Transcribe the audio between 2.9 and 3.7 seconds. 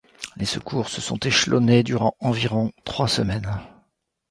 semaines.